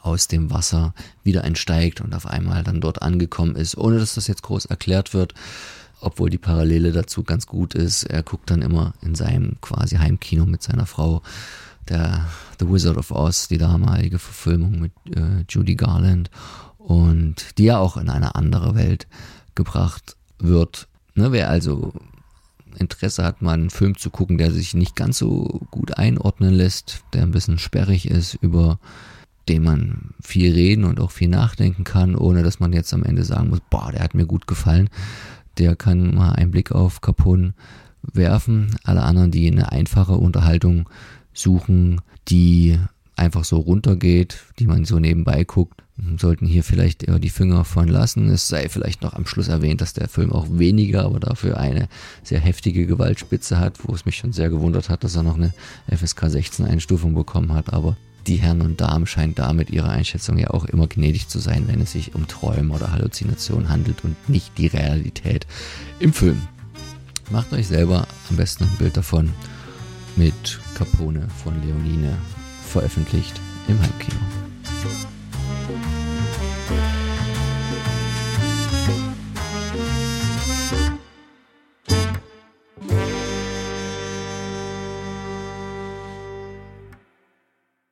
aus 0.03 0.29
dem 0.29 0.51
Wasser 0.51 0.95
wieder 1.23 1.45
entsteigt 1.45 2.01
und 2.01 2.15
auf 2.15 2.27
einmal 2.27 2.65
dann 2.65 2.81
dort 2.81 3.03
angekommen 3.03 3.57
ist, 3.57 3.77
ohne 3.77 3.99
dass 3.99 4.15
das 4.15 4.27
jetzt 4.27 4.43
groß 4.43 4.67
erklärt 4.67 5.13
wird, 5.13 5.35
obwohl 6.01 6.31
die 6.31 6.39
Parallele 6.39 6.93
dazu 6.93 7.23
ganz 7.23 7.47
gut 7.47 7.75
ist. 7.75 8.05
Er 8.05 8.23
guckt 8.23 8.51
dann 8.51 8.63
immer 8.63 8.95
in 9.03 9.15
seinem 9.15 9.61
quasi 9.61 9.97
Heimkino 9.97 10.47
mit 10.47 10.63
seiner 10.63 10.87
Frau, 10.87 11.23
der 11.89 12.27
The 12.59 12.69
Wizard 12.71 12.97
of 12.97 13.11
Oz, 13.11 13.49
die 13.49 13.59
damalige 13.59 14.19
Verfilmung 14.19 14.81
mit 14.81 14.93
äh, 15.15 15.45
Judy 15.49 15.75
Garland 15.75 16.31
und 16.79 17.59
die 17.59 17.65
ja 17.65 17.79
auch 17.79 17.97
in 17.97 18.09
eine 18.09 18.35
andere 18.35 18.75
Welt 18.75 19.07
gebracht 19.55 20.17
wird. 20.39 20.89
Ne, 21.15 21.33
wer 21.33 21.51
also 21.51 21.93
Interesse 22.79 23.25
hat, 23.25 23.43
mal 23.43 23.55
einen 23.55 23.71
Film 23.71 23.97
zu 23.97 24.11
gucken, 24.11 24.39
der 24.39 24.51
sich 24.51 24.75
nicht 24.75 24.97
ganz 24.97 25.19
so 25.19 25.61
gut 25.71 25.99
einordnen 25.99 26.55
lässt, 26.55 27.05
der 27.13 27.23
ein 27.23 27.31
bisschen 27.31 27.59
sperrig 27.59 28.11
ist, 28.11 28.35
über 28.35 28.79
den 29.49 29.65
man 29.65 30.15
viel 30.23 30.53
reden 30.53 30.85
und 30.85 31.01
auch 31.01 31.11
viel 31.11 31.29
nachdenken 31.29 31.85
kann, 31.85 32.15
ohne 32.15 32.43
dass 32.43 32.61
man 32.61 32.73
jetzt 32.73 32.95
am 32.95 33.03
Ende 33.03 33.25
sagen 33.25 33.51
muss, 33.51 33.61
boah, 33.69 33.91
der 33.93 34.03
hat 34.03 34.15
mir 34.15 34.27
gut 34.27 34.47
gefallen. 34.47 34.89
Der 35.59 35.77
kann 35.77 36.15
mal 36.15 36.33
einen 36.33 36.51
Blick 36.51 36.73
auf 36.73 37.01
Capone 37.01 37.55
werfen. 38.03 38.77
Alle 38.85 39.03
anderen, 39.03 39.31
die 39.31 39.51
eine 39.51 39.73
einfache 39.73 40.15
Unterhaltung 40.15 40.89
suchen, 41.33 42.01
die 42.29 42.79
einfach 43.21 43.45
so 43.45 43.59
runtergeht, 43.59 44.39
die 44.59 44.67
man 44.67 44.85
so 44.85 44.99
nebenbei 44.99 45.45
guckt, 45.45 45.83
sollten 46.17 46.47
hier 46.47 46.65
vielleicht 46.65 47.03
eher 47.03 47.19
die 47.19 47.29
Finger 47.29 47.65
von 47.65 47.87
lassen. 47.87 48.31
Es 48.31 48.49
sei 48.49 48.69
vielleicht 48.69 49.03
noch 49.03 49.13
am 49.13 49.27
Schluss 49.27 49.49
erwähnt, 49.49 49.83
dass 49.83 49.93
der 49.93 50.09
Film 50.09 50.33
auch 50.33 50.47
weniger, 50.51 51.05
aber 51.05 51.21
dafür 51.21 51.59
eine 51.59 51.89
sehr 52.23 52.41
heftige 52.41 52.87
Gewaltspitze 52.87 53.59
hat, 53.59 53.79
wo 53.83 53.95
es 53.95 54.07
mich 54.07 54.17
schon 54.17 54.33
sehr 54.33 54.49
gewundert 54.49 54.89
hat, 54.89 55.05
dass 55.05 55.17
er 55.17 55.23
noch 55.23 55.37
eine 55.37 55.53
FSK 55.95 56.31
16 56.31 56.65
Einstufung 56.67 57.15
bekommen 57.15 57.53
hat. 57.53 57.73
Aber 57.73 57.97
die 58.27 58.37
Herren 58.37 58.63
und 58.63 58.81
Damen 58.81 59.07
scheinen 59.07 59.35
damit 59.35 59.71
ihrer 59.71 59.91
Einschätzung 59.91 60.39
ja 60.39 60.51
auch 60.51 60.65
immer 60.65 60.87
gnädig 60.87 61.29
zu 61.29 61.39
sein, 61.39 61.65
wenn 61.67 61.81
es 61.81 61.93
sich 61.93 62.15
um 62.15 62.27
Träume 62.27 62.75
oder 62.75 62.93
Halluzinationen 62.93 63.69
handelt 63.69 64.03
und 64.05 64.17
nicht 64.29 64.57
die 64.57 64.67
Realität 64.67 65.47
im 65.99 66.13
Film. 66.13 66.41
Macht 67.31 67.53
euch 67.53 67.69
selber 67.69 68.07
am 68.31 68.37
besten 68.37 68.65
ein 68.65 68.77
Bild 68.79 68.97
davon 68.97 69.31
mit 70.17 70.61
Capone 70.75 71.29
von 71.43 71.55
Leonine 71.63 72.17
veröffentlicht 72.63 73.41
im 73.69 73.81
Heimkino. 73.81 74.50